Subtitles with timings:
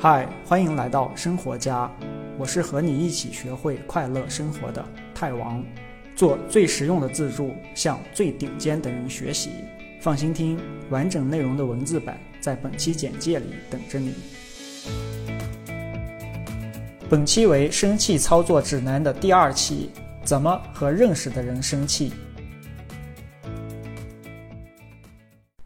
[0.00, 1.90] 嗨，欢迎来到生活家，
[2.38, 5.60] 我是和你一起学会快乐生活的泰王，
[6.14, 9.50] 做最实用的自助，向最顶尖的人学习。
[10.00, 10.56] 放心听，
[10.88, 14.14] 完整内容的文字版在本期简介里等着你。
[17.10, 19.90] 本期为生气操作指南的第二期，
[20.22, 22.12] 怎么和认识的人生气？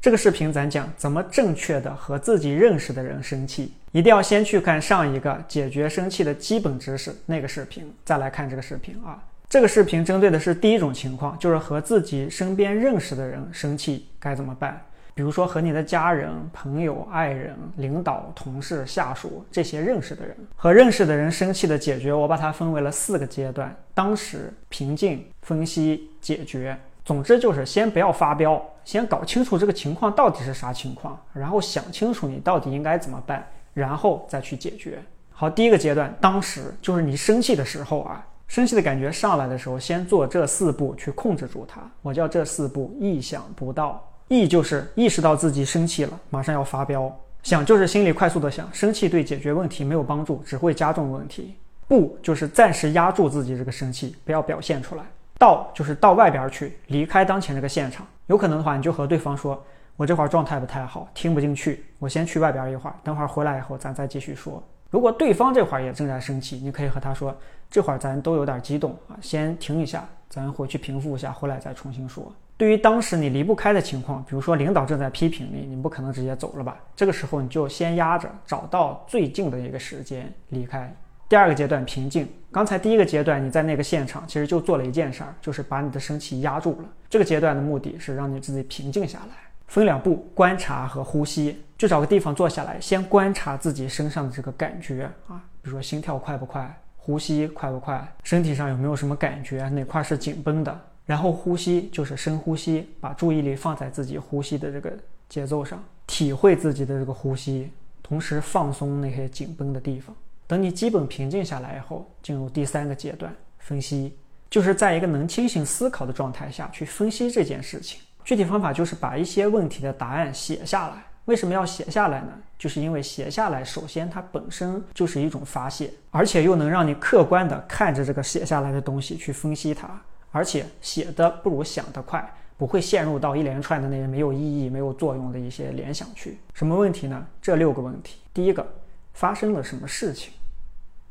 [0.02, 9.22] 这个视频咱讲怎么正确的和自己认识的人生气，一定要先去看上一个解决生气的基本知识那个视频，再来看这个视频啊。
[9.48, 14.82] 这个视频针对的是第一种情况，就是和自己身边认识的人生气该怎么办。
[15.14, 26.76] 比如说和你的家人、朋友、爱人、领导、同事、下属这些认识的人，和认识的人生气的解决，我把它分为了四个阶段：当时、平静、分析、解决。
[27.04, 33.44] 总之就是先不要发飙，先搞清楚这个情况到底是啥情况，然后想清楚你到底应该怎么办，
[33.74, 35.02] 然后再去解决。
[35.30, 41.80] 好，第一个阶段，当时就是你生气的时候啊，生气的感觉上来的时候，先做这四步去控制住它。
[42.02, 44.08] 我叫这四步意想不到。
[44.28, 47.12] 意就是意识到自己生气了，马上要发飙。
[47.42, 51.56] 想就是心里快速的想，生气对解决问题没有帮助，只会加重问题。
[51.88, 55.02] 不就是暂时压住自己这个生气，不要表现出来。
[55.42, 58.06] 到就是到外边去，离开当前这个现场。
[58.28, 59.60] 有可能的话，你就和对方说
[59.98, 67.36] ：“我这会儿状态不太好，听不进去，我先去外边一会儿，等会儿回来以后咱再继续说。”如果对方这会儿也正在生气，你可以和他说
[67.68, 76.76] ：“这会儿咱都有点激动啊，先停一下，咱回去平复一下，回来再重新说。”对于当时你离不开的情况，比如说领导正在批评你，你不可能直接走了吧？
[76.94, 80.94] 这个时候你就先压着，找到最近的一个时间离开。
[81.32, 82.28] 第二个阶段平静。
[82.50, 86.88] 刚才第一个阶段你在那个现场，其实就做了一件事儿，就是把你的生气压住了。
[87.08, 89.36] 这个阶段的目的是让你自己平静下来。
[89.66, 91.58] 分两步，观察和呼吸。
[91.78, 100.80] 就找个地方坐下来，先观察自己身上的这个感觉啊，比如说心跳快不快，呼吸快不快，身体上有没有什么感觉，哪块是紧绷的。
[101.06, 104.92] 然后呼吸就是深呼吸，把注意力放在自己呼吸的这个
[105.30, 107.72] 节奏上，体会自己的这个呼吸，
[108.02, 110.14] 同时放松那些紧绷的地方。
[110.52, 114.14] 等你基本平静下来以后，进入第三个阶段分析，
[114.50, 117.98] 就是在一个能清醒思考的状态下去分析这件事情。
[118.22, 121.02] 具体方法就是把一些问题的答案写下来。
[121.24, 122.32] 为什么要写下来呢？
[122.58, 129.88] 就是因为写下来，首先它本身就是一种发泄，而且又能让你客观的看着这个写下来的东西去分析它，
[130.32, 136.38] 而且写的不如想得快，不会陷入到一连串的那些没有意义、没有作用的一些联想去。
[136.52, 137.26] 什么问题呢？
[137.40, 138.18] 这六个问题。
[138.34, 138.66] 第一个，
[139.14, 140.30] 发生了什么事情？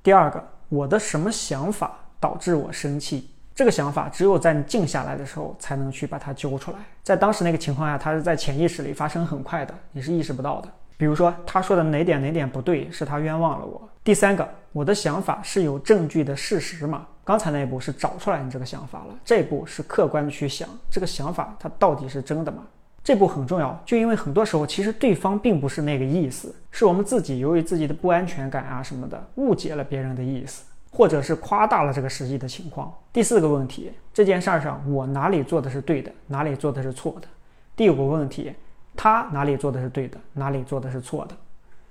[0.03, 3.29] 第二个，我的什么想法导致我生气？
[3.53, 6.77] 这个想法只有在你静下来的时候才能去把它揪出来。
[7.03, 10.69] 在当时那个情况下，它是在潜意识里发生很快的，你是意识不到的。
[10.97, 13.87] 比如说，他说的哪点哪点不对，是他冤枉了我。
[14.03, 17.05] 第三个，我的想法是有证据的事实吗？
[17.23, 22.63] 刚才那一步是找出来你这个想法了，这一步是客观的去想这个想法它到底是真的吗？
[23.03, 32.93] 这步很重要，就因为很多时候其实对方并不是那个意思，是我们自己由于自己的不安全感啊什么的，误解了别人的意思，或者是夸大了这个实际的情况。
[33.11, 37.27] 第四个问题，这件事儿上我哪里做的是对的，哪里做的是错的？
[37.75, 38.53] 第五个问题，
[38.95, 41.35] 他哪里做的是对的，哪里做的是错的？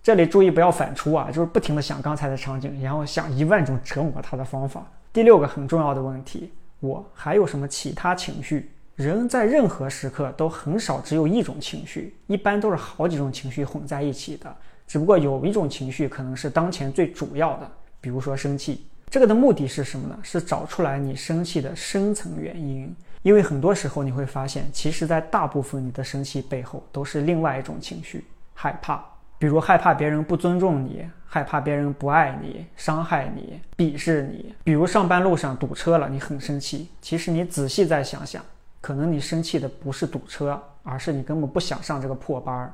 [0.03, 4.87] 这里注意不要反刍啊，就是不停的想刚才的场景，然后想一万种折磨他的方法。
[5.13, 8.71] 第六个很重要的问题，我还有什么其他情绪？
[9.01, 14.55] 人在任何时刻都很少只有一种情绪，一般都是好几种情绪混在一起的。
[14.87, 18.85] 只不过有一种情绪可能是当前最主要的，比如说生气。
[19.09, 20.19] 这个的目的是什么呢？
[20.23, 22.95] 是找出来你生气的深层原因。
[23.23, 28.23] 因为很多时候你会发现，其实，在大部分你的生气背后都是另外一种情绪——
[28.53, 29.03] 害怕。
[29.39, 34.55] 比如害怕别人不尊重你，害怕别人不爱你、伤害你、鄙视你。
[34.63, 36.91] 比如上班路上堵车了，你很生气。
[37.01, 38.45] 其实你仔细再想想。
[38.81, 42.73] 可能你生气的不是堵车，而是你根本不想上这个破班儿。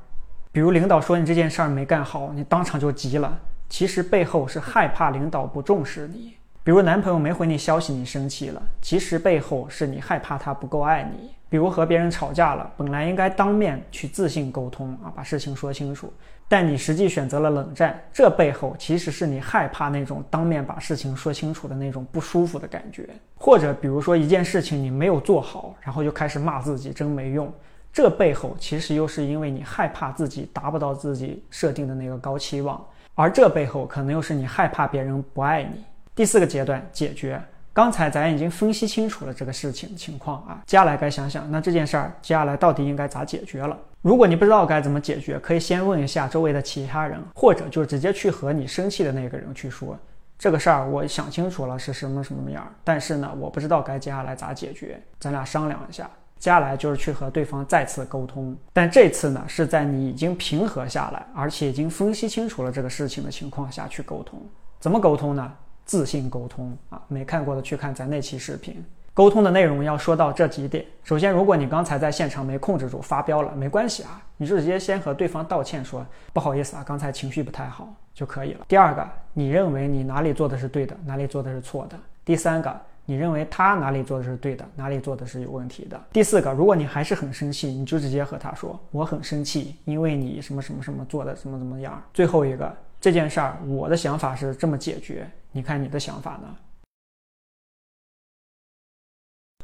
[0.53, 6.35] 比如领导说你这件事儿没干好，你当场就急了，其实背后是害怕领导不重视你。
[6.64, 11.36] 比如男朋友没回你消息，你生气了，其实背后是你害怕他不够爱你。
[11.48, 16.12] 比如和别人吵架了，本来应该当面去自信沟通啊，把事情说清楚。
[16.48, 27.52] 但你实际选择了冷战，这背后其实是你害怕那种当面把事情说清楚的那种不舒服的感觉，或者比如说一件事情你没有做好，然后就开始骂自己真没用，
[27.93, 32.81] 这背后其实又是因为你害怕自己达不到自己设定的那个高期望，
[33.16, 35.84] 而这背后可能又是你害怕别人不爱你。
[36.14, 37.43] 第四个阶段解决，
[37.76, 43.76] 刚才咱已经分析清楚了这个事情情况啊，接下来该想想，那这件事儿接下来到底应该咋解决了？
[44.00, 49.94] 如果你不知道该怎么解决，可以先问一下周围的其他人，或者就直接去和你生气的那个人去说，
[50.38, 56.08] 这个事儿我想清楚了是什么什么样，但是呢，我不知道该接下来咋解决，咱俩商量一下。
[56.38, 64.40] 接下来就是去和对方再次沟通，但这次呢是在你已经平和下来，而且已经分析清楚了这个事情的情况下去沟通。
[64.81, 65.52] 怎么沟通呢？
[65.87, 67.00] 自信沟通啊！
[67.09, 68.85] 没看过的去看咱那期视频。
[69.15, 70.85] 沟通的内容要说到这几点。
[71.03, 76.05] 首先，如果你刚才在现场没控制住发飙了，没关系啊，你就直接先和对方道歉，说
[76.35, 78.67] 不好意思啊，刚才情绪不太好就可以了。
[78.69, 81.97] 第二个，你认为你哪里做的是对的，哪里做的是错的。
[82.25, 82.79] 第三个。
[83.09, 85.97] 你认为他哪里做的是对的，哪里做的是有问题的？
[86.12, 96.56] 第四个，如果你还是很生气，你就直接和他说：“我很生气，因为你什么什么什么做的怎么怎么样。”最后一个，这件事儿我的想法是这么解决，你看你的想法呢？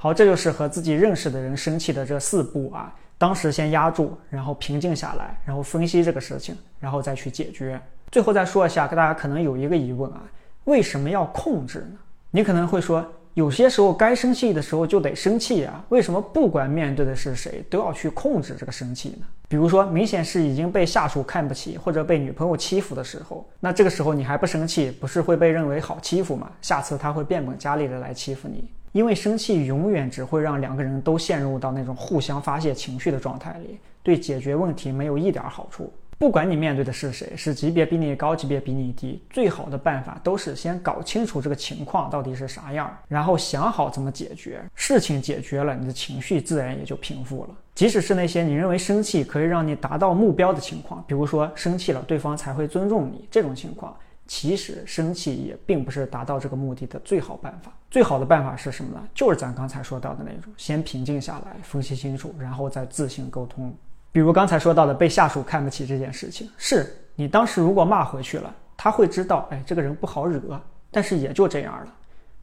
[0.00, 2.94] 好，这就是和自己认识的人生气的这四步啊。
[3.18, 7.80] 当时先压住，然后平静下来，然后分析这个事情，然后再去解决。
[8.10, 10.22] 最后再说一下，大家可能有一个疑问啊：
[10.64, 11.98] 为什么要控制呢？
[12.30, 13.04] 你可能会说。
[13.34, 19.26] 有些时候该生气的时候就得生气啊，为什么不管面对的是谁都要去控制这个生气呢？
[19.48, 26.50] 比如说，明显是已经被下属看不起或者被女朋友欺负的时候，那这个时候你还不生气，不是会被认为好欺负吗？
[26.60, 35.90] 下次他会变本加厉的来欺负你，因为生气永远只会让两个人都陷入到那种互相发泄情绪的状态里，对解决问题没有一点好处。
[36.22, 44.62] 不管你面对的是谁，是级别比你高，级别比你低，最好的办法都是先搞清楚这个情况到底是啥样，然后想好怎么解决。
[44.76, 47.56] 事情解决了，你的情绪自然也就平复了。
[47.74, 53.92] 即使是那些你认为生气可以让你达到目标的情况，比如说生气了对方才会尊重你这种情况，
[54.28, 57.72] 其实生气也并不是达到这个目的的最好办法。
[57.90, 59.02] 最好的办法是什么呢？
[59.12, 63.74] 就是咱刚才说到的那种，先平静下来，分析清楚，然后再自行沟通。
[64.12, 70.60] 比如刚才说到的被下属看不起这件事情，是你当时如果骂回去了，他会知道，哎，这个人不好惹，
[70.90, 71.86] 但是也就这样了。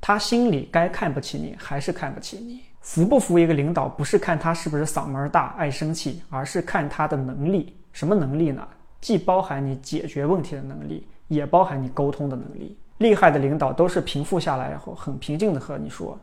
[0.01, 2.62] 他心里该看不起你还是看不起你。
[2.81, 7.75] 服不服一个领导，不是看他是不是嗓门大、爱生气，而是看他的能力。
[7.92, 8.68] 什么能力呢？
[9.01, 12.77] 既包含你解决问题的能力，也包含你沟通的能力。
[12.98, 16.18] 厉害的领导都是平复下来以后，很平静的和你说，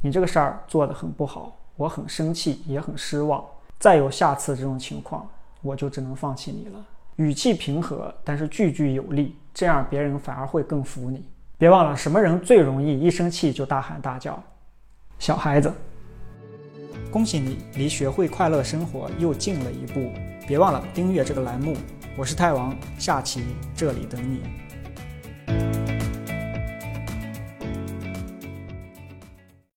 [0.00, 3.42] 你这个事儿做得很不好，我很生气，也很失望。
[3.82, 5.28] 再有下次这种情况，
[5.60, 6.86] 我就只能放弃你了。
[7.16, 11.24] 语气平和，但是句句有力，这样别人反而会更服你。
[11.58, 14.40] 别忘了，什么人最容易一生气就大喊大叫？
[15.18, 15.74] 小孩子。
[17.10, 20.12] 恭喜你，离学会快乐生活又近了一步。
[20.46, 21.76] 别忘了订阅这个栏目。
[22.16, 23.42] 我是太王，下期
[23.74, 24.71] 这里等你。